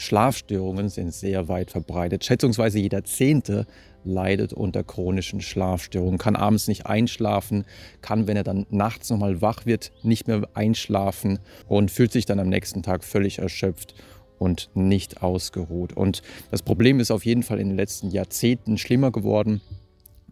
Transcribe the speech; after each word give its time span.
Schlafstörungen 0.00 0.88
sind 0.88 1.12
sehr 1.12 1.48
weit 1.48 1.70
verbreitet. 1.70 2.24
Schätzungsweise 2.24 2.78
jeder 2.78 3.04
Zehnte 3.04 3.66
leidet 4.02 4.54
unter 4.54 4.82
chronischen 4.82 5.42
Schlafstörungen, 5.42 6.16
kann 6.16 6.36
abends 6.36 6.68
nicht 6.68 6.86
einschlafen, 6.86 7.66
kann, 8.00 8.26
wenn 8.26 8.38
er 8.38 8.42
dann 8.42 8.64
nachts 8.70 9.10
nochmal 9.10 9.42
wach 9.42 9.66
wird, 9.66 9.92
nicht 10.02 10.26
mehr 10.26 10.48
einschlafen 10.54 11.38
und 11.68 11.90
fühlt 11.90 12.12
sich 12.12 12.24
dann 12.24 12.38
am 12.38 12.48
nächsten 12.48 12.82
Tag 12.82 13.04
völlig 13.04 13.40
erschöpft 13.40 13.94
und 14.38 14.70
nicht 14.72 15.22
ausgeruht. 15.22 15.92
Und 15.92 16.22
das 16.50 16.62
Problem 16.62 16.98
ist 16.98 17.10
auf 17.10 17.26
jeden 17.26 17.42
Fall 17.42 17.60
in 17.60 17.68
den 17.68 17.76
letzten 17.76 18.10
Jahrzehnten 18.10 18.78
schlimmer 18.78 19.12
geworden. 19.12 19.60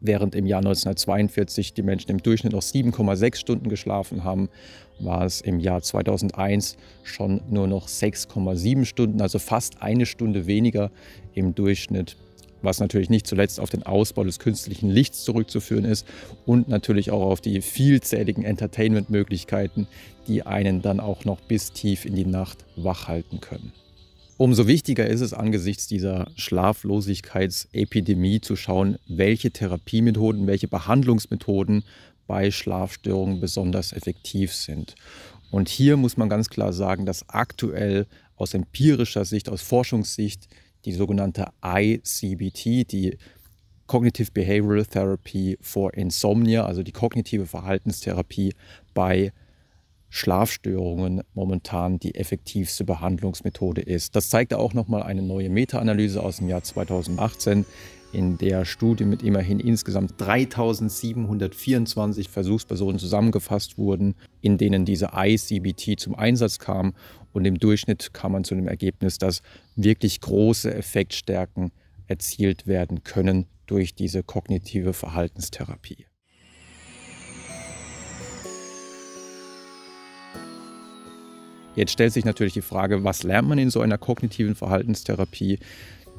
Während 0.01 0.35
im 0.35 0.47
Jahr 0.47 0.61
1942 0.61 1.75
die 1.75 1.83
Menschen 1.83 2.11
im 2.11 2.23
Durchschnitt 2.23 2.53
noch 2.53 2.63
7,6 2.63 3.37
Stunden 3.37 3.69
geschlafen 3.69 4.23
haben, 4.23 4.49
war 5.01 5.25
es 5.25 5.41
im 5.41 5.59
Jahr 5.59 5.83
2001 5.83 6.77
schon 7.03 7.41
nur 7.51 7.67
noch 7.67 7.89
6,7 7.89 8.85
Stunden, 8.85 9.21
also 9.21 9.39
fast 9.39 9.83
eine 9.83 10.07
Stunde 10.07 10.47
weniger 10.47 10.91
im 11.35 11.55
Durchschnitt, 11.55 12.17
was 12.63 12.79
natürlich 12.81 13.11
nicht 13.11 13.27
zuletzt 13.27 13.59
auf 13.59 13.71
den 13.71 13.83
Ausbau 13.83 14.25
des 14.25 14.39
künstlichen 14.39 14.89
Lichts 14.89 15.25
zurückzuführen 15.25 15.85
ist 15.85 16.07
und 16.47 16.69
natürlich 16.69 17.11
auch 17.11 17.23
auf 17.23 17.41
die 17.41 17.61
vielzähligen 17.61 18.45
Entertainment-Möglichkeiten, 18.45 19.89
die 20.29 20.45
einen 20.45 20.81
dann 20.81 21.01
auch 21.01 21.25
noch 21.25 21.41
bis 21.41 21.73
tief 21.73 22.05
in 22.05 22.15
die 22.15 22.27
Nacht 22.27 22.65
wach 22.77 23.09
halten 23.09 23.41
können. 23.41 23.73
Umso 24.39 24.69
wichtiger 24.69 25.09
ist 25.09 25.21
es 25.21 25.35
angesichts 25.35 25.89
dieser 25.89 26.31
Schlaflosigkeitsepidemie 26.37 28.41
zu 28.41 28.55
schauen, 28.55 28.97
welche 29.09 29.51
Therapiemethoden, 29.51 30.47
welche 30.47 30.69
Behandlungsmethoden 30.69 31.83
bei 32.29 32.53
Schlafstörungen 32.53 33.41
besonders 33.41 33.93
effektiv 33.93 34.55
sind. 34.55 34.95
Und 35.51 35.69
hier 35.69 35.97
muss 35.97 36.17
man 36.17 36.29
ganz 36.29 36.51
klar 36.51 36.73
sagen, 36.73 37.05
dass 37.05 37.29
aktuell 37.29 38.07
aus 38.37 38.55
empirischer 38.55 39.25
Sicht, 39.25 39.49
aus 39.49 39.63
Forschungssicht 39.63 40.47
die 40.85 40.93
sogenannte 40.93 41.49
ICBT, 41.65 42.93
die 42.93 43.19
Cognitive 43.89 44.31
Behavioral 44.31 44.87
Therapy 44.87 45.59
for 45.61 45.93
Insomnia, 45.95 46.65
also 46.65 46.85
die 46.85 46.93
kognitive 46.93 47.47
Verhaltenstherapie 47.47 48.55
bei 48.95 49.25
Schlafstörungen 49.25 49.48
momentan 51.35 51.99
die 51.99 52.15
effektivste 52.15 52.85
Behandlungsmethode 52.85 53.83
ist. 53.83 54.17
Das 54.17 54.31
zeigte 54.31 54.59
auch 54.59 54.75
nochmal 54.75 55.03
eine 55.03 55.23
neue 55.23 55.51
Meta-Analyse 55.51 56.23
aus 56.23 56.39
dem 56.39 56.49
Jahr 56.49 56.63
2018, 56.63 57.65
in 58.13 58.39
der 58.39 58.65
Studie 58.65 59.05
mit 59.05 59.23
immerhin 59.23 59.61
insgesamt 59.61 60.15
3724 60.19 62.29
Versuchspersonen 62.29 62.99
zusammengefasst 62.99 63.77
wurden, 63.77 64.15
in 64.41 64.57
denen 64.57 64.85
diese 64.85 65.11
ICBT 65.15 66.01
zum 66.01 66.15
Einsatz 66.15 66.59
kam. 66.59 66.95
Und 67.33 67.45
im 67.45 67.59
Durchschnitt 67.59 68.15
kam 68.15 68.33
man 68.33 68.45
zu 68.45 68.55
dem 68.55 68.69
Ergebnis, 68.69 69.19
dass 69.19 69.43
wirklich 69.77 70.23
große 70.23 70.75
Effektstärken 70.75 71.73
erzielt 72.07 72.67
werden 72.67 73.05
können 73.05 73.47
durch 73.67 73.95
diese 73.95 74.23
kognitive 74.23 74.95
Verhaltenstherapie. 74.95 76.08
Jetzt 81.79 81.93
stellt 81.93 82.13
sich 82.13 82.25
natürlich 82.25 82.55
die 82.55 82.61
Frage, 82.61 83.05
was 83.05 83.23
lernt 83.23 83.47
man 83.47 83.57
in 83.57 83.71
so 83.71 83.81
einer 83.83 83.99
kognitiven 83.99 84.57
Verhaltenstherapie? 84.57 85.61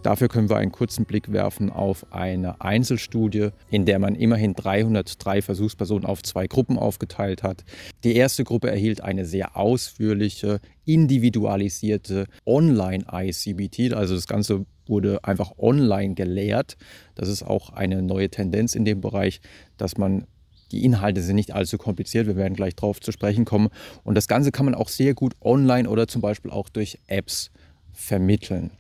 Dafür 0.04 0.30
können 0.30 0.50
wir 0.50 0.56
einen 0.56 0.72
kurzen 0.72 1.04
Blick 1.04 1.34
werfen 1.34 1.70
auf 1.70 2.14
eine 2.14 2.62
Einzelstudie, 2.62 3.50
in 3.70 3.84
der 3.84 4.00
man 4.00 4.16
immerhin 4.16 4.54
303 4.54 5.42
Versuchspersonen 5.42 6.06
auf 6.06 6.24
zwei 6.24 6.48
Gruppen 6.48 6.78
aufgeteilt 6.78 7.44
hat. 7.44 7.66
Die 8.06 8.16
erste 8.16 8.46
Gruppe 8.46 8.72
erhielt 8.72 9.02
eine 9.02 9.26
sehr 9.26 9.58
ausführliche, 9.58 10.62
individualisierte 10.86 12.28
Online-ICBT, 12.46 13.92
also 13.92 14.16
das 14.16 14.28
Ganze 14.28 14.66
wurde 14.86 15.26
einfach 15.26 15.58
online 15.58 16.14
gelehrt. 16.14 16.78
Das 17.16 17.28
ist 17.28 17.44
auch 17.44 17.72
eine 17.72 18.02
neue 18.02 18.30
Tendenz 18.30 18.76
in 18.76 18.86
dem 18.86 19.02
Bereich, 19.02 19.42
dass 19.76 19.98
man 19.98 20.26
die 20.72 20.86
Inhalte 20.86 21.22
sind 21.22 21.36
nicht 21.36 21.54
allzu 21.54 21.78
kompliziert, 21.78 22.28
wir 22.28 22.36
werden 22.36 22.56
gleich 22.56 22.76
darauf 22.76 23.00
zu 23.00 23.12
sprechen 23.12 23.46
kommen. 23.46 23.70
Und 24.04 24.16
das 24.16 24.28
Ganze 24.28 24.52
kann 24.52 24.66
man 24.66 24.76
auch 24.76 24.90
sehr 24.90 25.14
gut 25.14 25.34
online 25.42 25.90
oder 25.90 26.08
zum 26.08 26.22
Beispiel 26.22 26.52
auch 26.52 26.70
durch 26.70 27.00
Apps 27.08 27.52
vermitteln. 27.94 28.72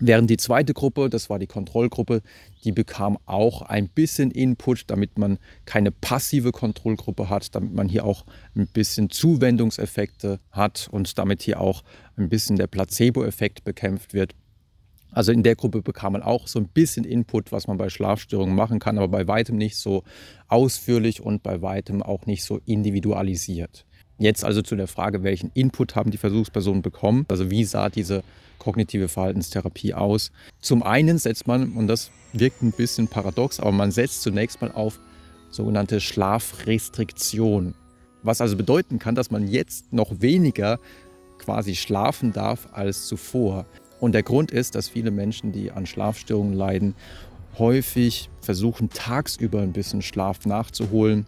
Während 0.00 0.28
die 0.28 0.36
zweite 0.36 0.74
Gruppe, 0.74 1.08
das 1.08 1.30
war 1.30 1.38
die 1.38 1.46
Kontrollgruppe, 1.46 2.20
die 2.64 2.72
bekam 2.72 3.16
auch 3.26 3.62
ein 3.62 3.88
bisschen 3.88 4.32
Input, 4.32 4.84
damit 4.88 5.18
man 5.18 5.38
keine 5.66 5.92
passive 5.92 6.50
Kontrollgruppe 6.50 7.28
hat, 7.28 7.54
damit 7.54 7.72
man 7.74 7.88
hier 7.88 8.04
auch 8.04 8.24
ein 8.56 8.66
bisschen 8.66 9.08
Zuwendungseffekte 9.08 10.40
hat 10.50 10.88
und 10.90 11.16
damit 11.16 11.42
hier 11.42 11.60
auch 11.60 11.84
ein 12.16 12.28
bisschen 12.28 12.56
der 12.56 12.66
Placebo-Effekt 12.66 13.62
bekämpft 13.62 14.14
wird. 14.14 14.34
Also 15.14 15.32
in 15.32 15.42
der 15.42 15.54
Gruppe 15.54 15.80
bekam 15.80 16.14
man 16.14 16.22
auch 16.22 16.48
so 16.48 16.58
ein 16.58 16.68
bisschen 16.68 17.04
Input, 17.04 17.52
was 17.52 17.66
man 17.66 17.78
bei 17.78 17.88
Schlafstörungen 17.88 18.54
machen 18.54 18.80
kann, 18.80 18.98
aber 18.98 19.08
bei 19.08 19.28
weitem 19.28 19.56
nicht 19.56 19.76
so 19.76 20.02
ausführlich 20.48 21.22
und 21.22 21.42
bei 21.42 21.62
weitem 21.62 22.02
auch 22.02 22.26
nicht 22.26 22.44
so 22.44 22.60
individualisiert. 22.66 23.86
Jetzt 24.18 24.44
also 24.44 24.62
zu 24.62 24.76
der 24.76 24.86
Frage, 24.86 25.22
welchen 25.22 25.50
Input 25.54 25.96
haben 25.96 26.10
die 26.10 26.18
Versuchspersonen 26.18 26.82
bekommen? 26.82 27.24
Also 27.28 27.50
wie 27.50 27.64
sah 27.64 27.88
diese 27.88 28.22
kognitive 28.58 29.08
Verhaltenstherapie 29.08 29.94
aus? 29.94 30.30
Zum 30.60 30.82
einen 30.82 31.18
setzt 31.18 31.46
man, 31.46 31.72
und 31.72 31.86
das 31.88 32.10
wirkt 32.32 32.62
ein 32.62 32.72
bisschen 32.72 33.08
paradox, 33.08 33.60
aber 33.60 33.72
man 33.72 33.90
setzt 33.90 34.22
zunächst 34.22 34.60
mal 34.60 34.72
auf 34.72 35.00
sogenannte 35.50 36.00
Schlafrestriktion. 36.00 37.74
Was 38.22 38.40
also 38.40 38.56
bedeuten 38.56 38.98
kann, 38.98 39.14
dass 39.14 39.30
man 39.30 39.46
jetzt 39.46 39.92
noch 39.92 40.20
weniger 40.20 40.78
quasi 41.38 41.74
schlafen 41.74 42.32
darf 42.32 42.68
als 42.72 43.06
zuvor. 43.06 43.66
Und 44.04 44.12
der 44.12 44.22
Grund 44.22 44.50
ist, 44.50 44.74
dass 44.74 44.90
viele 44.90 45.10
Menschen, 45.10 45.50
die 45.50 45.70
an 45.70 45.86
Schlafstörungen 45.86 46.52
leiden, 46.52 46.94
häufig 47.58 48.28
versuchen, 48.42 48.90
tagsüber 48.90 49.62
ein 49.62 49.72
bisschen 49.72 50.02
Schlaf 50.02 50.44
nachzuholen. 50.44 51.24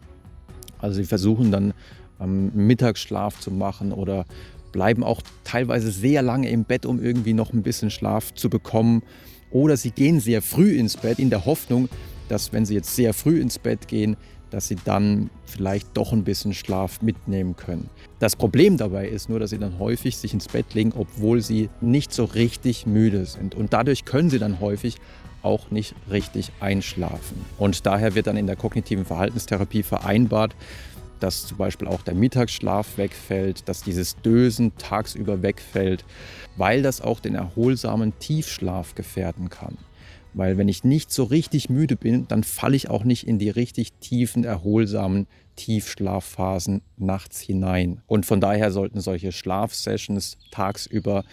Also 0.78 0.96
sie 0.96 1.06
versuchen 1.06 1.50
dann 1.50 1.72
ähm, 2.20 2.50
Mittagsschlaf 2.54 3.40
zu 3.40 3.50
machen 3.50 3.92
oder 3.92 4.26
bleiben 4.72 5.04
auch 5.04 5.22
teilweise 5.42 5.90
sehr 5.90 6.20
lange 6.20 6.50
im 6.50 6.64
Bett, 6.64 6.84
um 6.84 7.02
irgendwie 7.02 7.32
noch 7.32 7.54
ein 7.54 7.62
bisschen 7.62 7.88
Schlaf 7.88 8.34
zu 8.34 8.50
bekommen. 8.50 9.02
Oder 9.50 9.78
sie 9.78 9.90
gehen 9.90 10.20
sehr 10.20 10.42
früh 10.42 10.72
ins 10.72 10.98
Bett 10.98 11.18
in 11.18 11.30
der 11.30 11.46
Hoffnung, 11.46 11.88
dass 12.28 12.52
wenn 12.52 12.66
sie 12.66 12.74
jetzt 12.74 12.94
sehr 12.94 13.14
früh 13.14 13.40
ins 13.40 13.58
Bett 13.58 13.88
gehen, 13.88 14.18
dass 14.56 14.68
sie 14.68 14.78
dann 14.86 15.28
vielleicht 15.44 15.94
doch 15.98 16.14
ein 16.14 16.24
bisschen 16.24 16.54
Schlaf 16.54 17.02
mitnehmen 17.02 17.56
können. 17.56 17.90
Das 18.20 18.36
Problem 18.36 18.78
dabei 18.78 19.06
ist 19.06 19.28
nur, 19.28 19.38
dass 19.38 19.50
sie 19.50 19.58
dann 19.58 19.78
häufig 19.78 20.16
sich 20.16 20.32
ins 20.32 20.48
Bett 20.48 20.72
legen, 20.72 20.94
obwohl 20.96 21.42
sie 21.42 21.68
nicht 21.82 22.10
so 22.10 22.24
richtig 22.24 22.86
müde 22.86 23.26
sind. 23.26 23.54
Und 23.54 23.74
dadurch 23.74 24.06
können 24.06 24.30
sie 24.30 24.38
dann 24.38 24.58
häufig 24.58 24.96
auch 25.42 25.70
nicht 25.70 25.94
richtig 26.10 26.52
einschlafen. 26.58 27.44
Und 27.58 27.84
daher 27.84 28.14
wird 28.14 28.28
dann 28.28 28.38
in 28.38 28.46
der 28.46 28.56
kognitiven 28.56 29.04
Verhaltenstherapie 29.04 29.82
vereinbart, 29.82 30.56
dass 31.20 31.46
zum 31.46 31.58
Beispiel 31.58 31.86
auch 31.86 32.00
der 32.00 32.14
Mittagsschlaf 32.14 32.96
wegfällt, 32.96 33.68
dass 33.68 33.82
dieses 33.82 34.16
Dösen 34.22 34.72
tagsüber 34.78 35.42
wegfällt, 35.42 36.02
weil 36.56 36.80
das 36.80 37.02
auch 37.02 37.20
den 37.20 37.34
erholsamen 37.34 38.18
Tiefschlaf 38.20 38.94
gefährden 38.94 39.50
kann. 39.50 39.76
Weil 40.36 40.58
wenn 40.58 40.68
ich 40.68 40.84
nicht 40.84 41.10
so 41.10 41.24
richtig 41.24 41.70
müde 41.70 41.96
bin, 41.96 42.28
dann 42.28 42.44
falle 42.44 42.76
ich 42.76 42.90
auch 42.90 43.04
nicht 43.04 43.26
in 43.26 43.38
die 43.38 43.48
richtig 43.48 43.94
tiefen, 43.94 44.44
erholsamen 44.44 45.26
Tiefschlafphasen 45.56 46.82
nachts 46.98 47.40
hinein. 47.40 48.02
Und 48.06 48.26
von 48.26 48.40
daher 48.40 48.70
sollten 48.70 49.00
solche 49.00 49.32
Schlafsessions 49.32 50.36
tagsüber 50.50 51.24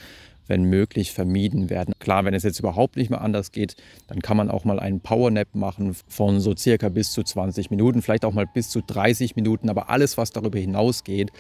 wenn 0.48 0.66
möglich, 0.66 1.12
vermieden 1.14 1.70
werden. 1.70 1.94
Klar, 2.00 2.26
wenn 2.26 2.34
es 2.34 2.44
jetzt 2.44 2.60
überhaupt 2.60 2.98
nicht 2.98 3.10
mehr 3.10 3.22
anders 3.22 3.54
geht, 3.54 3.78
dann 4.08 4.20
kann 4.22 4.36
man 4.36 4.52
auch 4.52 4.66
mal 4.66 4.78
einen 4.78 5.00
Powernap 5.00 5.56
machen 5.56 5.96
von 6.10 6.42
so 6.42 6.54
circa 6.54 6.90
bis 6.90 7.14
zu 7.14 7.24
20 7.24 7.72
Minuten, 7.72 8.02
vielleicht 8.02 8.26
auch 8.26 8.34
mal 8.34 8.46
bis 8.46 8.70
zu 8.70 8.82
30 8.82 9.38
Minuten. 9.38 9.70
Aber 9.70 9.90
alles, 9.90 10.18
was 10.18 10.32
darüber 10.32 10.60
hinausgeht, 10.60 11.32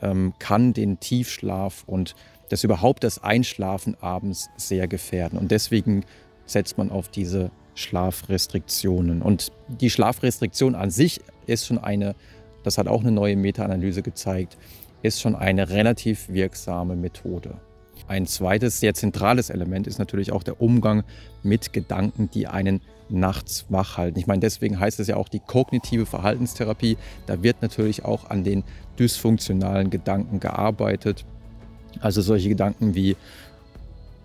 ähm, 0.00 0.32
kann 0.38 0.72
den 0.72 1.00
Tiefschlaf 1.00 1.84
und 1.86 2.14
das 2.48 2.64
überhaupt 2.64 3.04
das 3.04 3.22
Einschlafen 3.22 3.94
abends 4.00 4.48
sehr 4.56 4.88
gefährden. 4.88 5.38
Und 5.38 5.50
deswegen 5.50 6.04
setzt 6.46 6.78
man 6.78 6.90
auf 6.90 7.08
diese 7.08 7.50
Schlafrestriktionen. 7.74 9.22
Und 9.22 9.52
die 9.68 9.90
Schlafrestriktion 9.90 10.74
an 10.74 10.90
sich 10.90 11.20
ist 11.46 11.66
schon 11.66 11.78
eine, 11.78 12.14
das 12.62 12.78
hat 12.78 12.88
auch 12.88 13.02
eine 13.02 13.12
neue 13.12 13.36
Meta-Analyse 13.36 14.02
gezeigt, 14.02 14.56
ist 15.02 15.20
schon 15.20 15.36
eine 15.36 15.68
relativ 15.68 16.28
wirksame 16.28 16.96
Methode. 16.96 17.58
Ein 18.08 18.26
zweites 18.26 18.80
sehr 18.80 18.94
zentrales 18.94 19.50
Element 19.50 19.86
ist 19.86 19.98
natürlich 19.98 20.30
auch 20.32 20.42
der 20.42 20.60
Umgang 20.60 21.02
mit 21.42 21.72
Gedanken, 21.72 22.30
die 22.32 22.46
einen 22.46 22.80
nachts 23.08 23.66
wach 23.68 23.96
halten. 23.96 24.18
Ich 24.18 24.26
meine, 24.26 24.40
deswegen 24.40 24.78
heißt 24.78 25.00
es 25.00 25.08
ja 25.08 25.16
auch 25.16 25.28
die 25.28 25.40
kognitive 25.40 26.06
Verhaltenstherapie. 26.06 26.98
Da 27.26 27.42
wird 27.42 27.62
natürlich 27.62 28.04
auch 28.04 28.30
an 28.30 28.44
den 28.44 28.64
dysfunktionalen 28.98 29.90
Gedanken 29.90 30.40
gearbeitet. 30.40 31.24
Also 32.00 32.20
solche 32.20 32.48
Gedanken 32.48 32.94
wie 32.94 33.16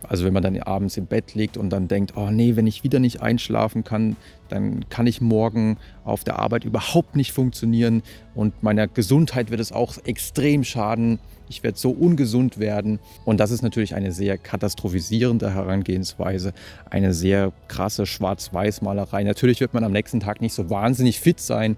Also 0.07 0.25
wenn 0.25 0.33
man 0.33 0.43
dann 0.43 0.57
abends 0.59 0.97
im 0.97 1.05
Bett 1.05 1.35
liegt 1.35 1.57
und 1.57 1.69
dann 1.69 1.87
denkt, 1.87 2.13
oh 2.15 2.29
nee, 2.31 2.55
wenn 2.55 2.67
ich 2.67 2.83
wieder 2.83 2.99
nicht 2.99 3.21
einschlafen 3.21 3.83
kann, 3.83 4.15
dann 4.49 4.89
kann 4.89 5.07
ich 5.07 5.21
morgen 5.21 5.77
auf 6.03 6.23
der 6.23 6.39
Arbeit 6.39 6.65
überhaupt 6.65 7.15
nicht 7.15 7.31
funktionieren 7.31 8.03
und 8.35 8.63
meiner 8.63 8.87
Gesundheit 8.87 9.51
wird 9.51 9.61
es 9.61 9.71
auch 9.71 9.97
extrem 10.03 10.63
schaden. 10.63 11.19
Ich 11.49 11.63
werde 11.63 11.77
so 11.77 11.91
ungesund 11.91 12.59
werden. 12.59 12.99
Und 13.25 13.41
das 13.41 13.51
ist 13.51 13.61
natürlich 13.61 13.93
eine 13.93 14.13
sehr 14.13 14.37
katastrophisierende 14.37 15.53
Herangehensweise, 15.53 16.53
eine 16.89 17.13
sehr 17.13 17.51
krasse 17.67 18.05
Schwarz-Weiß-Malerei. 18.05 19.23
Natürlich 19.23 19.59
wird 19.59 19.73
man 19.73 19.83
am 19.83 19.91
nächsten 19.91 20.21
Tag 20.21 20.39
nicht 20.39 20.53
so 20.53 20.69
wahnsinnig 20.69 21.19
fit 21.19 21.41
sein, 21.41 21.75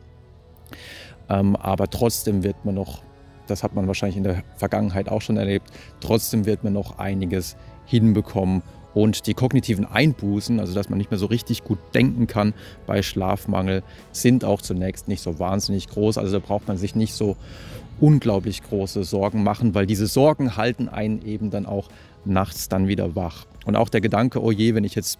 ähm, 1.29 1.55
aber 1.55 1.89
trotzdem 1.89 2.43
wird 2.43 2.65
man 2.65 2.75
noch, 2.75 3.01
das 3.47 3.63
hat 3.63 3.73
man 3.73 3.87
wahrscheinlich 3.87 4.17
in 4.17 4.23
der 4.23 4.43
Vergangenheit 4.57 5.09
auch 5.09 5.21
schon 5.21 5.37
erlebt, 5.37 5.71
trotzdem 5.99 6.45
wird 6.45 6.63
man 6.63 6.73
noch 6.73 6.99
einiges 6.99 7.55
hinbekommen. 7.85 8.61
Und 8.93 9.25
die 9.25 9.33
kognitiven 9.33 9.85
Einbußen, 9.85 10.59
also 10.59 10.75
dass 10.75 10.89
man 10.89 10.99
nicht 10.99 11.09
mehr 11.09 11.17
so 11.17 11.25
richtig 11.25 11.63
gut 11.63 11.79
denken 11.95 12.27
kann 12.27 12.53
bei 12.85 13.01
Schlafmangel, 13.01 13.81
sind 14.11 14.45
auch 14.45 14.61
zunächst 14.61 15.07
nicht 15.07 15.21
so 15.21 15.39
wahnsinnig 15.39 15.87
groß. 15.87 16.19
Also 16.19 16.39
da 16.39 16.45
braucht 16.45 16.67
man 16.67 16.77
sich 16.77 16.95
nicht 16.95 17.13
so 17.13 17.35
unglaublich 17.99 18.61
große 18.61 19.03
Sorgen 19.03 19.43
machen, 19.43 19.73
weil 19.73 19.87
diese 19.87 20.05
Sorgen 20.05 20.57
halten 20.57 20.89
einen 20.89 21.25
eben 21.25 21.49
dann 21.49 21.65
auch 21.65 21.89
nachts 22.25 22.69
dann 22.69 22.87
wieder 22.87 23.15
wach. 23.15 23.45
Und 23.65 23.75
auch 23.75 23.89
der 23.89 24.01
Gedanke, 24.01 24.41
oh 24.41 24.51
je, 24.51 24.75
wenn 24.75 24.83
ich 24.83 24.93
jetzt 24.93 25.17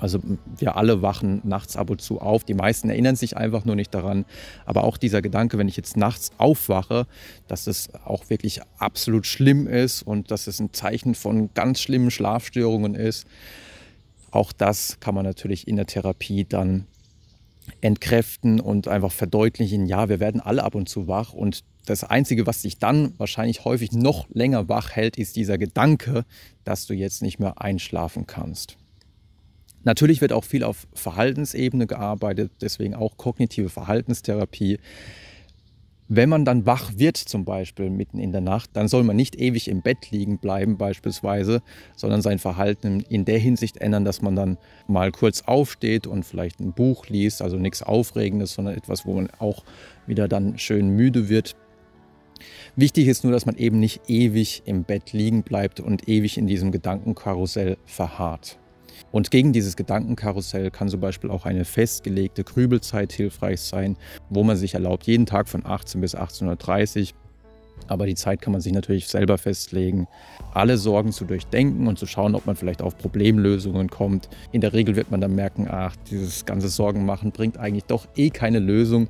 also 0.00 0.18
wir 0.56 0.76
alle 0.76 1.02
wachen 1.02 1.40
nachts 1.44 1.76
ab 1.76 1.90
und 1.90 2.00
zu 2.00 2.20
auf. 2.20 2.44
Die 2.44 2.54
meisten 2.54 2.88
erinnern 2.88 3.16
sich 3.16 3.36
einfach 3.36 3.64
nur 3.64 3.76
nicht 3.76 3.94
daran. 3.94 4.24
Aber 4.64 4.84
auch 4.84 4.96
dieser 4.96 5.22
Gedanke, 5.22 5.58
wenn 5.58 5.68
ich 5.68 5.76
jetzt 5.76 5.96
nachts 5.96 6.30
aufwache, 6.38 7.06
dass 7.48 7.66
es 7.66 7.94
auch 8.04 8.30
wirklich 8.30 8.60
absolut 8.78 9.26
schlimm 9.26 9.66
ist 9.66 10.02
und 10.02 10.30
dass 10.30 10.46
es 10.46 10.58
ein 10.60 10.72
Zeichen 10.72 11.14
von 11.14 11.52
ganz 11.54 11.80
schlimmen 11.80 12.10
Schlafstörungen 12.10 12.94
ist, 12.94 13.26
auch 14.30 14.52
das 14.52 14.98
kann 15.00 15.14
man 15.14 15.24
natürlich 15.24 15.68
in 15.68 15.76
der 15.76 15.86
Therapie 15.86 16.44
dann 16.44 16.86
entkräften 17.80 18.60
und 18.60 18.88
einfach 18.88 19.12
verdeutlichen, 19.12 19.86
ja, 19.86 20.08
wir 20.08 20.18
werden 20.18 20.40
alle 20.40 20.64
ab 20.64 20.74
und 20.74 20.88
zu 20.88 21.08
wach 21.08 21.32
und 21.32 21.62
das 21.86 22.04
Einzige, 22.04 22.46
was 22.46 22.62
dich 22.62 22.78
dann 22.78 23.14
wahrscheinlich 23.18 23.64
häufig 23.64 23.92
noch 23.92 24.28
länger 24.30 24.68
wach 24.68 24.90
hält, 24.90 25.18
ist 25.18 25.36
dieser 25.36 25.58
Gedanke, 25.58 26.24
dass 26.64 26.86
du 26.86 26.94
jetzt 26.94 27.22
nicht 27.22 27.38
mehr 27.38 27.60
einschlafen 27.60 28.26
kannst. 28.26 28.76
Natürlich 29.84 30.20
wird 30.20 30.32
auch 30.32 30.44
viel 30.44 30.62
auf 30.62 30.86
Verhaltensebene 30.94 31.86
gearbeitet, 31.86 32.52
deswegen 32.60 32.94
auch 32.94 33.16
kognitive 33.16 33.70
Verhaltenstherapie. 33.70 34.78
Wenn 36.12 36.28
man 36.28 36.44
dann 36.44 36.66
wach 36.66 36.90
wird, 36.96 37.16
zum 37.16 37.44
Beispiel 37.44 37.88
mitten 37.88 38.18
in 38.18 38.32
der 38.32 38.40
Nacht, 38.40 38.70
dann 38.72 38.88
soll 38.88 39.04
man 39.04 39.14
nicht 39.14 39.36
ewig 39.36 39.68
im 39.68 39.80
Bett 39.80 40.10
liegen 40.10 40.38
bleiben 40.38 40.76
beispielsweise, 40.76 41.62
sondern 41.94 42.20
sein 42.20 42.40
Verhalten 42.40 43.00
in 43.08 43.24
der 43.24 43.38
Hinsicht 43.38 43.76
ändern, 43.76 44.04
dass 44.04 44.20
man 44.20 44.34
dann 44.34 44.58
mal 44.88 45.12
kurz 45.12 45.42
aufsteht 45.42 46.08
und 46.08 46.24
vielleicht 46.24 46.58
ein 46.58 46.72
Buch 46.72 47.06
liest, 47.06 47.42
also 47.42 47.58
nichts 47.58 47.82
Aufregendes, 47.82 48.54
sondern 48.54 48.76
etwas, 48.76 49.06
wo 49.06 49.14
man 49.14 49.28
auch 49.38 49.64
wieder 50.08 50.26
dann 50.26 50.58
schön 50.58 50.88
müde 50.88 51.28
wird. 51.28 51.54
Wichtig 52.74 53.06
ist 53.06 53.22
nur, 53.22 53.32
dass 53.32 53.46
man 53.46 53.56
eben 53.56 53.78
nicht 53.78 54.02
ewig 54.08 54.62
im 54.64 54.82
Bett 54.82 55.12
liegen 55.12 55.44
bleibt 55.44 55.78
und 55.78 56.08
ewig 56.08 56.38
in 56.38 56.48
diesem 56.48 56.72
Gedankenkarussell 56.72 57.76
verharrt. 57.86 58.58
Und 59.12 59.30
gegen 59.30 59.52
dieses 59.52 59.76
Gedankenkarussell 59.76 60.70
kann 60.70 60.88
zum 60.88 61.00
Beispiel 61.00 61.30
auch 61.30 61.46
eine 61.46 61.64
festgelegte 61.64 62.44
Grübelzeit 62.44 63.12
hilfreich 63.12 63.60
sein, 63.60 63.96
wo 64.28 64.44
man 64.44 64.56
sich 64.56 64.74
erlaubt, 64.74 65.06
jeden 65.06 65.26
Tag 65.26 65.48
von 65.48 65.66
18 65.66 66.00
bis 66.00 66.16
18.30 66.16 67.00
Uhr 67.00 67.20
aber 67.90 68.06
die 68.06 68.14
Zeit 68.14 68.40
kann 68.40 68.52
man 68.52 68.60
sich 68.60 68.72
natürlich 68.72 69.08
selber 69.08 69.38
festlegen, 69.38 70.06
alle 70.54 70.78
Sorgen 70.78 71.12
zu 71.12 71.24
durchdenken 71.24 71.88
und 71.88 71.98
zu 71.98 72.06
schauen, 72.06 72.34
ob 72.34 72.46
man 72.46 72.54
vielleicht 72.54 72.82
auf 72.82 72.96
Problemlösungen 72.96 73.88
kommt. 73.88 74.28
In 74.52 74.60
der 74.60 74.72
Regel 74.72 74.96
wird 74.96 75.10
man 75.10 75.20
dann 75.20 75.34
merken, 75.34 75.66
ach, 75.68 75.96
dieses 76.10 76.44
ganze 76.44 76.68
Sorgen 76.68 77.04
machen 77.04 77.32
bringt 77.32 77.58
eigentlich 77.58 77.84
doch 77.84 78.06
eh 78.16 78.30
keine 78.30 78.60
Lösung. 78.60 79.08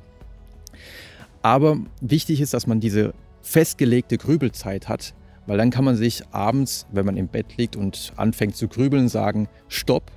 Aber 1.41 1.77
wichtig 2.01 2.41
ist, 2.41 2.53
dass 2.53 2.67
man 2.67 2.79
diese 2.79 3.13
festgelegte 3.41 4.17
Grübelzeit 4.17 4.87
hat, 4.89 5.13
weil 5.47 5.57
dann 5.57 5.69
kann 5.69 5.85
man 5.85 5.95
sich 5.95 6.23
abends, 6.31 6.85
wenn 6.91 7.05
man 7.05 7.17
im 7.17 7.27
Bett 7.27 7.57
liegt 7.57 7.75
und 7.75 8.13
anfängt 8.15 8.55
zu 8.55 8.67
grübeln, 8.67 9.09
sagen, 9.09 9.47
stopp. 9.67 10.11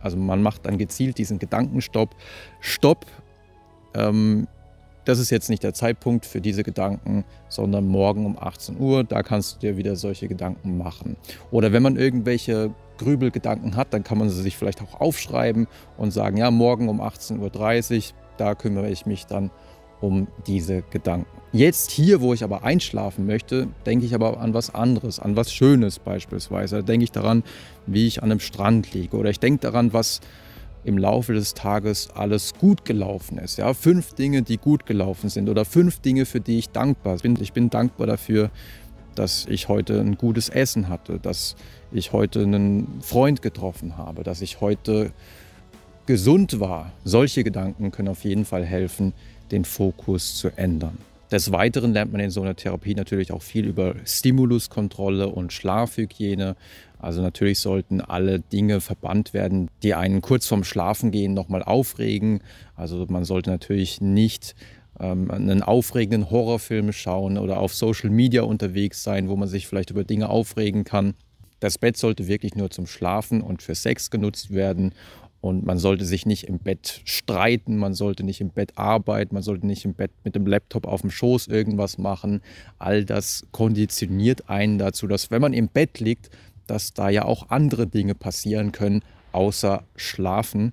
Also 0.00 0.16
man 0.16 0.42
macht 0.42 0.66
dann 0.66 0.78
gezielt 0.78 1.18
diesen 1.18 1.38
Gedankenstopp. 1.38 2.14
Stopp. 2.60 3.06
Ähm, 3.94 4.46
das 5.04 5.20
ist 5.20 5.30
jetzt 5.30 5.48
nicht 5.48 5.62
der 5.62 5.72
Zeitpunkt 5.72 6.26
für 6.26 6.40
diese 6.40 6.64
Gedanken, 6.64 7.24
sondern 7.48 7.86
morgen 7.86 8.26
um 8.26 8.36
18 8.36 8.78
Uhr, 8.78 9.04
da 9.04 9.22
kannst 9.22 9.54
du 9.54 9.60
dir 9.60 9.76
wieder 9.76 9.94
solche 9.94 10.26
Gedanken 10.26 10.76
machen. 10.78 11.16
Oder 11.52 11.72
wenn 11.72 11.82
man 11.82 11.96
irgendwelche 11.96 12.74
Grübelgedanken 12.98 13.76
hat, 13.76 13.94
dann 13.94 14.02
kann 14.02 14.18
man 14.18 14.30
sie 14.30 14.42
sich 14.42 14.56
vielleicht 14.56 14.82
auch 14.82 15.00
aufschreiben 15.00 15.68
und 15.96 16.10
sagen, 16.10 16.38
ja, 16.38 16.50
morgen 16.50 16.88
um 16.88 17.00
18.30 17.00 17.96
Uhr, 17.96 18.16
da 18.36 18.54
kümmere 18.56 18.90
ich 18.90 19.06
mich 19.06 19.26
dann 19.26 19.50
um 20.00 20.26
diese 20.46 20.82
Gedanken. 20.82 21.40
Jetzt 21.56 21.90
hier, 21.90 22.20
wo 22.20 22.34
ich 22.34 22.44
aber 22.44 22.64
einschlafen 22.64 23.24
möchte, 23.24 23.68
denke 23.86 24.04
ich 24.04 24.14
aber 24.14 24.40
an 24.40 24.52
was 24.52 24.74
anderes, 24.74 25.18
an 25.18 25.36
was 25.36 25.50
Schönes 25.50 25.98
beispielsweise. 25.98 26.76
Da 26.76 26.82
denke 26.82 27.04
ich 27.04 27.12
daran, 27.12 27.44
wie 27.86 28.06
ich 28.06 28.22
an 28.22 28.30
einem 28.30 28.40
Strand 28.40 28.92
liege 28.92 29.16
oder 29.16 29.30
ich 29.30 29.40
denke 29.40 29.60
daran, 29.60 29.94
was 29.94 30.20
im 30.84 30.98
Laufe 30.98 31.32
des 31.32 31.54
Tages 31.54 32.10
alles 32.10 32.52
gut 32.52 32.84
gelaufen 32.84 33.38
ist. 33.38 33.56
Ja, 33.56 33.72
fünf 33.72 34.12
Dinge, 34.12 34.42
die 34.42 34.58
gut 34.58 34.84
gelaufen 34.84 35.30
sind 35.30 35.48
oder 35.48 35.64
fünf 35.64 36.00
Dinge, 36.00 36.26
für 36.26 36.40
die 36.40 36.58
ich 36.58 36.68
dankbar 36.68 37.16
bin. 37.16 37.38
Ich 37.40 37.54
bin 37.54 37.70
dankbar 37.70 38.06
dafür, 38.06 38.50
dass 39.14 39.46
ich 39.48 39.68
heute 39.68 39.98
ein 39.98 40.18
gutes 40.18 40.50
Essen 40.50 40.90
hatte, 40.90 41.18
dass 41.18 41.56
ich 41.90 42.12
heute 42.12 42.42
einen 42.42 43.00
Freund 43.00 43.40
getroffen 43.40 43.96
habe, 43.96 44.24
dass 44.24 44.42
ich 44.42 44.60
heute 44.60 45.10
gesund 46.04 46.60
war. 46.60 46.92
Solche 47.04 47.44
Gedanken 47.44 47.92
können 47.92 48.08
auf 48.08 48.24
jeden 48.24 48.44
Fall 48.44 48.66
helfen, 48.66 49.14
den 49.50 49.64
Fokus 49.64 50.36
zu 50.36 50.50
ändern. 50.54 50.98
Des 51.32 51.50
Weiteren 51.50 51.92
lernt 51.92 52.12
man 52.12 52.20
in 52.20 52.30
so 52.30 52.42
einer 52.42 52.54
Therapie 52.54 52.94
natürlich 52.94 53.32
auch 53.32 53.42
viel 53.42 53.66
über 53.66 53.96
Stimuluskontrolle 54.04 55.28
und 55.28 55.52
Schlafhygiene. 55.52 56.54
Also 56.98 57.20
natürlich 57.20 57.58
sollten 57.58 58.00
alle 58.00 58.38
Dinge 58.38 58.80
verbannt 58.80 59.34
werden, 59.34 59.68
die 59.82 59.94
einen 59.94 60.22
kurz 60.22 60.46
vorm 60.46 60.62
Schlafengehen 60.62 61.34
nochmal 61.34 61.64
aufregen. 61.64 62.40
Also 62.76 63.06
man 63.08 63.24
sollte 63.24 63.50
natürlich 63.50 64.00
nicht 64.00 64.54
ähm, 65.00 65.30
einen 65.32 65.62
aufregenden 65.62 66.30
Horrorfilm 66.30 66.92
schauen 66.92 67.38
oder 67.38 67.58
auf 67.58 67.74
Social 67.74 68.10
Media 68.10 68.42
unterwegs 68.42 69.02
sein, 69.02 69.28
wo 69.28 69.34
man 69.34 69.48
sich 69.48 69.66
vielleicht 69.66 69.90
über 69.90 70.04
Dinge 70.04 70.28
aufregen 70.28 70.84
kann. 70.84 71.14
Das 71.58 71.78
Bett 71.78 71.96
sollte 71.96 72.28
wirklich 72.28 72.54
nur 72.54 72.70
zum 72.70 72.86
Schlafen 72.86 73.40
und 73.40 73.62
für 73.62 73.74
Sex 73.74 74.10
genutzt 74.10 74.54
werden 74.54 74.92
und 75.40 75.64
man 75.64 75.78
sollte 75.78 76.04
sich 76.04 76.26
nicht 76.26 76.44
im 76.44 76.58
Bett 76.58 77.00
streiten, 77.04 77.76
man 77.76 77.94
sollte 77.94 78.24
nicht 78.24 78.40
im 78.40 78.50
Bett 78.50 78.72
arbeiten, 78.76 79.34
man 79.34 79.42
sollte 79.42 79.66
nicht 79.66 79.84
im 79.84 79.94
Bett 79.94 80.10
mit 80.24 80.34
dem 80.34 80.46
Laptop 80.46 80.86
auf 80.86 81.02
dem 81.02 81.10
Schoß 81.10 81.46
irgendwas 81.48 81.98
machen. 81.98 82.40
All 82.78 83.04
das 83.04 83.46
konditioniert 83.52 84.48
einen 84.48 84.78
dazu, 84.78 85.06
dass 85.06 85.30
wenn 85.30 85.42
man 85.42 85.52
im 85.52 85.68
Bett 85.68 86.00
liegt, 86.00 86.30
dass 86.66 86.94
da 86.94 87.10
ja 87.10 87.24
auch 87.24 87.50
andere 87.50 87.86
Dinge 87.86 88.14
passieren 88.14 88.72
können, 88.72 89.02
außer 89.32 89.84
schlafen. 89.94 90.72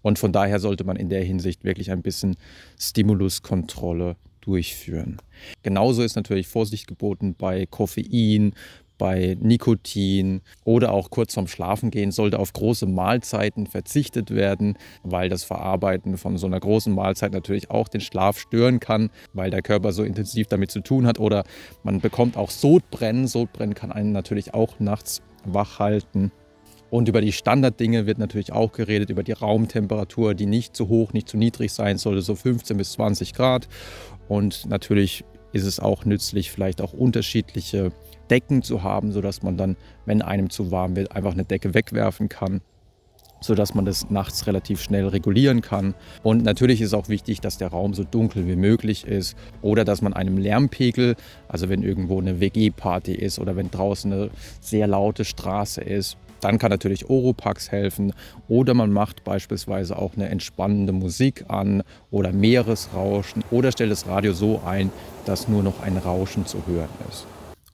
Und 0.00 0.18
von 0.18 0.32
daher 0.32 0.60
sollte 0.60 0.84
man 0.84 0.96
in 0.96 1.08
der 1.08 1.22
Hinsicht 1.22 1.64
wirklich 1.64 1.90
ein 1.90 2.02
bisschen 2.02 2.36
Stimuluskontrolle 2.78 4.16
durchführen. 4.40 5.18
Genauso 5.62 6.02
ist 6.02 6.16
natürlich 6.16 6.46
Vorsicht 6.46 6.86
geboten 6.86 7.34
bei 7.36 7.66
Koffein, 7.66 8.54
bei 8.98 9.36
Nikotin 9.40 10.42
oder 10.64 10.92
auch 10.92 11.10
kurz 11.10 11.34
vorm 11.34 11.46
Schlafengehen 11.46 12.10
sollte 12.10 12.38
auf 12.38 12.52
große 12.52 12.86
Mahlzeiten 12.86 13.66
verzichtet 13.66 14.30
werden, 14.30 14.76
weil 15.02 15.28
das 15.28 15.44
Verarbeiten 15.44 16.18
von 16.18 16.36
so 16.36 16.46
einer 16.46 16.60
großen 16.60 16.92
Mahlzeit 16.94 17.32
natürlich 17.32 17.70
auch 17.70 17.88
den 17.88 18.00
Schlaf 18.00 18.38
stören 18.38 18.80
kann, 18.80 19.10
weil 19.32 19.50
der 19.50 19.62
Körper 19.62 19.92
so 19.92 20.02
intensiv 20.02 20.48
damit 20.48 20.70
zu 20.70 20.80
tun 20.80 21.06
hat. 21.06 21.18
Oder 21.18 21.44
man 21.84 22.00
bekommt 22.00 22.36
auch 22.36 22.50
Sodbrennen. 22.50 23.26
Sodbrennen 23.26 23.74
kann 23.74 23.92
einen 23.92 24.12
natürlich 24.12 24.52
auch 24.52 24.80
nachts 24.80 25.22
wach 25.44 25.78
halten. 25.78 26.32
Und 26.90 27.08
über 27.08 27.20
die 27.20 27.32
Standarddinge 27.32 28.06
wird 28.06 28.18
natürlich 28.18 28.52
auch 28.52 28.72
geredet, 28.72 29.10
über 29.10 29.22
die 29.22 29.32
Raumtemperatur, 29.32 30.34
die 30.34 30.46
nicht 30.46 30.74
zu 30.74 30.88
hoch, 30.88 31.12
nicht 31.12 31.28
zu 31.28 31.36
niedrig 31.36 31.72
sein 31.72 31.98
sollte, 31.98 32.22
so 32.22 32.34
15 32.34 32.76
bis 32.78 32.92
20 32.92 33.34
Grad. 33.34 33.68
Und 34.26 34.66
natürlich 34.66 35.24
ist 35.52 35.64
es 35.64 35.80
auch 35.80 36.04
nützlich, 36.04 36.50
vielleicht 36.50 36.80
auch 36.80 36.92
unterschiedliche 36.92 37.90
Decken 38.30 38.62
zu 38.62 38.82
haben, 38.82 39.12
sodass 39.12 39.42
man 39.42 39.56
dann, 39.56 39.76
wenn 40.06 40.22
einem 40.22 40.50
zu 40.50 40.70
warm 40.70 40.96
wird, 40.96 41.12
einfach 41.12 41.32
eine 41.32 41.44
Decke 41.44 41.74
wegwerfen 41.74 42.28
kann 42.28 42.60
sodass 43.40 43.74
man 43.74 43.84
das 43.84 44.10
nachts 44.10 44.46
relativ 44.46 44.80
schnell 44.80 45.06
regulieren 45.06 45.62
kann. 45.62 45.94
Und 46.22 46.42
natürlich 46.42 46.80
ist 46.80 46.94
auch 46.94 47.08
wichtig, 47.08 47.40
dass 47.40 47.58
der 47.58 47.68
Raum 47.68 47.94
so 47.94 48.04
dunkel 48.04 48.46
wie 48.46 48.56
möglich 48.56 49.06
ist 49.06 49.36
oder 49.62 49.84
dass 49.84 50.02
man 50.02 50.12
einem 50.12 50.38
Lärmpegel, 50.38 51.16
also 51.46 51.68
wenn 51.68 51.82
irgendwo 51.82 52.20
eine 52.20 52.40
WG-Party 52.40 53.14
ist 53.14 53.38
oder 53.38 53.56
wenn 53.56 53.70
draußen 53.70 54.12
eine 54.12 54.30
sehr 54.60 54.86
laute 54.86 55.24
Straße 55.24 55.80
ist, 55.80 56.16
dann 56.40 56.58
kann 56.58 56.70
natürlich 56.70 57.10
Oropax 57.10 57.72
helfen 57.72 58.12
oder 58.46 58.72
man 58.72 58.92
macht 58.92 59.24
beispielsweise 59.24 59.98
auch 59.98 60.14
eine 60.14 60.28
entspannende 60.28 60.92
Musik 60.92 61.44
an 61.48 61.82
oder 62.12 62.32
Meeresrauschen 62.32 63.42
oder 63.50 63.72
stellt 63.72 63.90
das 63.90 64.06
Radio 64.06 64.32
so 64.32 64.62
ein, 64.64 64.92
dass 65.24 65.48
nur 65.48 65.64
noch 65.64 65.82
ein 65.82 65.96
Rauschen 65.96 66.46
zu 66.46 66.62
hören 66.66 66.88
ist. 67.08 67.26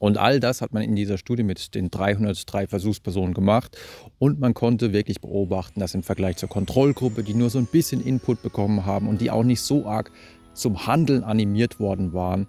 Und 0.05 0.19
all 0.19 0.39
das 0.39 0.61
hat 0.61 0.75
man 0.75 0.83
in 0.83 0.95
dieser 0.95 1.17
Studie 1.17 1.45
mit 1.45 1.75
den 1.75 1.91
303 1.91 2.67
Versuchspersonen 2.67 3.33
gemacht 3.33 3.79
und 4.19 4.39
man 4.39 4.53
konnte 4.53 4.93
wirklich 4.93 5.23
beobachten, 5.23 5.81
dass 5.81 5.95
im 5.95 6.03
Vergleich 6.03 6.37
zur 6.37 6.51
Kontrollgruppe, 6.51 7.23
die 7.23 7.33
nur 7.33 7.49
so 7.49 7.59
ein 7.59 7.65
bisschen 7.65 8.05
Input 8.05 8.43
bekommen 8.43 8.85
haben 8.85 9.09
und 9.09 9.23
die 9.23 9.31
auch 9.31 9.45
nicht 9.45 9.63
so 9.63 9.87
arg 9.87 10.11
zum 10.53 10.87
Handeln 10.87 11.25
animiert 11.25 11.81
worden 11.81 12.13
waren, 12.13 12.49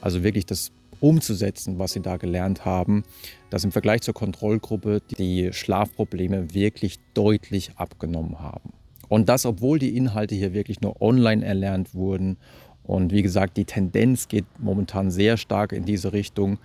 also 0.00 0.24
wirklich 0.24 0.46
das 0.46 0.72
umzusetzen, 0.98 1.78
was 1.78 1.92
sie 1.92 2.00
da 2.00 2.16
gelernt 2.16 2.64
haben, 2.64 3.04
dass 3.50 3.62
im 3.62 3.70
Vergleich 3.70 4.00
zur 4.00 4.14
Kontrollgruppe 4.14 5.00
die 5.16 5.52
Schlafprobleme 5.52 6.54
wirklich 6.54 6.98
deutlich 7.14 7.70
abgenommen 7.76 8.40
haben. 8.40 8.72
Und 9.08 9.28
das, 9.28 9.46
obwohl 9.46 9.78
die 9.78 9.96
Inhalte 9.96 10.34
hier 10.34 10.54
wirklich 10.54 10.80
nur 10.80 11.00
online 11.00 11.44
erlernt 11.44 11.94
wurden. 11.94 12.36
Und 12.82 13.12
wie 13.12 13.22
gesagt, 13.22 13.56
die 13.56 13.64
Tendenz 13.64 14.26
geht 14.26 14.46
momentan 14.58 15.12
sehr 15.12 15.36
stark 15.36 15.70
in 15.70 15.84
diese 15.84 16.12
Richtung, 16.12 16.58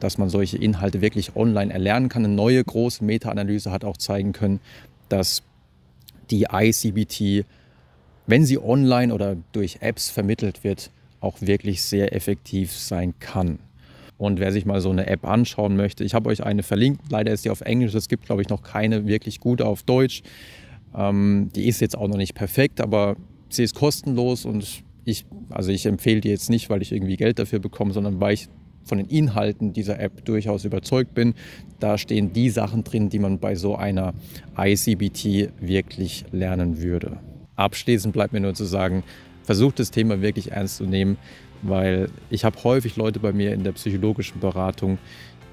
dass 0.00 0.18
man 0.18 0.28
solche 0.28 0.56
Inhalte 0.56 1.00
wirklich 1.00 1.36
online 1.36 1.72
erlernen 1.72 2.08
kann. 2.08 2.24
Eine 2.24 2.34
neue 2.34 2.62
große 2.64 3.04
Meta-Analyse 3.04 3.70
hat 3.70 3.84
auch 3.84 3.96
zeigen 3.96 4.32
können, 4.32 4.60
dass 5.08 5.42
die 6.30 6.46
ICBT, 6.52 7.44
wenn 8.26 8.44
sie 8.44 8.58
online 8.58 9.12
oder 9.12 9.36
durch 9.52 9.78
Apps 9.80 10.10
vermittelt 10.10 10.64
wird, 10.64 10.90
auch 11.20 11.40
wirklich 11.40 11.82
sehr 11.82 12.14
effektiv 12.14 12.72
sein 12.72 13.14
kann. 13.20 13.58
Und 14.16 14.38
wer 14.38 14.52
sich 14.52 14.66
mal 14.66 14.80
so 14.80 14.90
eine 14.90 15.06
App 15.06 15.24
anschauen 15.24 15.76
möchte, 15.76 16.04
ich 16.04 16.14
habe 16.14 16.28
euch 16.28 16.44
eine 16.44 16.62
verlinkt. 16.62 17.10
Leider 17.10 17.32
ist 17.32 17.42
sie 17.42 17.50
auf 17.50 17.62
Englisch. 17.62 17.94
Es 17.94 18.08
gibt, 18.08 18.26
glaube 18.26 18.42
ich, 18.42 18.48
noch 18.48 18.62
keine 18.62 19.06
wirklich 19.06 19.40
gute 19.40 19.64
auf 19.66 19.82
Deutsch. 19.82 20.22
Ähm, 20.94 21.50
die 21.54 21.66
ist 21.66 21.80
jetzt 21.80 21.96
auch 21.96 22.08
noch 22.08 22.16
nicht 22.16 22.34
perfekt, 22.34 22.80
aber 22.80 23.16
sie 23.48 23.62
ist 23.62 23.74
kostenlos 23.74 24.44
und 24.44 24.82
ich, 25.04 25.24
also 25.48 25.70
ich 25.70 25.86
empfehle 25.86 26.20
die 26.20 26.28
jetzt 26.28 26.50
nicht, 26.50 26.68
weil 26.70 26.82
ich 26.82 26.92
irgendwie 26.92 27.16
Geld 27.16 27.38
dafür 27.38 27.58
bekomme, 27.58 27.92
sondern 27.92 28.20
weil 28.20 28.34
ich 28.34 28.48
von 28.84 28.98
den 28.98 29.06
Inhalten 29.06 29.72
dieser 29.72 30.00
App 30.00 30.24
durchaus 30.24 30.64
überzeugt 30.64 31.14
bin. 31.14 31.34
Da 31.78 31.98
stehen 31.98 32.32
die 32.32 32.50
Sachen 32.50 32.84
drin, 32.84 33.08
die 33.08 33.18
man 33.18 33.38
bei 33.38 33.54
so 33.54 33.76
einer 33.76 34.14
ICBT 34.58 35.52
wirklich 35.60 36.24
lernen 36.32 36.82
würde. 36.82 37.18
Abschließend 37.56 38.12
bleibt 38.12 38.32
mir 38.32 38.40
nur 38.40 38.54
zu 38.54 38.64
sagen, 38.64 39.02
versucht 39.42 39.78
das 39.78 39.90
Thema 39.90 40.22
wirklich 40.22 40.52
ernst 40.52 40.76
zu 40.76 40.84
nehmen 40.84 41.16
weil 41.62 42.08
ich 42.30 42.44
habe 42.44 42.62
häufig 42.64 42.96
Leute 42.96 43.20
bei 43.20 43.32
mir 43.32 43.52
in 43.52 43.64
der 43.64 43.72
psychologischen 43.72 44.40
Beratung, 44.40 44.98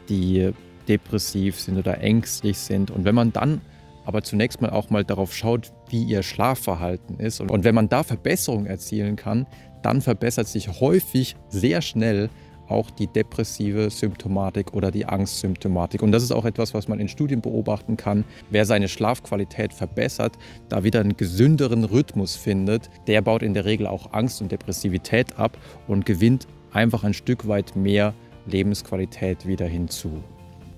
die 0.10 0.51
depressiv 0.88 1.60
sind 1.60 1.77
oder 1.77 2.00
ängstlich 2.00 2.57
sind. 2.57 2.91
Und 2.91 3.03
wenn 3.05 3.15
man 3.15 3.34
dann 3.34 3.62
aber 4.05 4.22
zunächst 4.24 4.62
mal 4.62 4.69
auch 4.69 4.89
mal 4.89 5.03
darauf 5.03 5.36
schaut, 5.36 5.74
wie 5.89 6.03
ihr 6.03 6.24
Schlafverhalten 6.24 7.19
ist 7.19 7.41
und 7.41 7.63
wenn 7.63 7.75
man 7.75 7.89
da 7.89 8.03
Verbesserungen 8.03 8.65
erzielen 8.65 9.17
kann, 9.17 9.46
dann 9.81 10.01
verbessert 10.01 10.48
sich 10.48 10.79
häufig 10.79 11.36
sehr 11.50 11.81
schnell 11.81 12.29
auch 12.70 12.92
die 12.92 13.08
depressive 13.08 13.90
Symptomatik 13.90 14.74
oder 14.74 14.92
die 14.92 15.06
Angstsymptomatik. 15.06 16.02
Und 16.02 16.12
das 16.12 16.24
ist 16.24 16.32
auch 16.32 16.46
etwas, 16.46 16.74
was 16.74 16.88
man 16.88 17.00
in 17.00 17.08
Studien 17.08 17.42
beobachten 17.42 17.98
kann. 17.98 18.26
Wer 18.50 18.66
seine 18.66 18.88
Schlafqualität 18.88 19.74
verbessert, 19.74 20.38
da 20.70 20.84
wieder 20.84 21.00
einen 21.00 21.18
gesünderen 21.18 21.84
Rhythmus 21.84 22.36
findet, 22.36 22.90
der 23.08 23.22
baut 23.22 23.44
in 23.44 23.54
der 23.54 23.66
Regel 23.66 23.88
auch 23.88 24.14
Angst 24.14 24.42
und 24.42 24.52
Depressivität 24.52 25.38
ab 25.38 25.58
und 25.88 26.06
gewinnt 26.06 26.48
einfach 26.72 27.04
ein 27.04 27.14
Stück 27.14 27.48
weit 27.48 27.76
mehr 27.76 28.14
Lebensqualität 28.46 29.46
wieder 29.46 29.66
hinzu. 29.66 30.24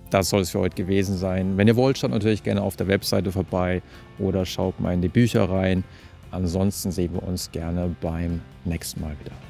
Das 0.10 0.30
soll 0.30 0.42
es 0.42 0.50
für 0.50 0.60
heute 0.60 0.76
gewesen 0.76 1.18
sein. 1.18 1.58
Wenn 1.58 1.68
ihr 1.68 1.76
wollt, 1.76 1.98
schaut 1.98 2.12
natürlich 2.12 2.44
gerne 2.44 2.64
auf 2.64 2.76
der 2.76 2.88
Webseite 2.88 3.32
vorbei 3.32 3.82
oder 4.18 4.46
schaut 4.46 4.80
mal 4.80 4.94
in 4.94 5.02
die 5.02 5.08
Bücher 5.08 5.50
rein. 5.50 5.84
Ansonsten 6.32 6.92
sehen 6.92 7.14
wir 7.14 7.24
uns 7.24 7.52
gerne 7.52 7.96
beim 8.02 8.42
nächsten 8.66 9.02
Mal 9.02 9.16
wieder. 9.20 9.49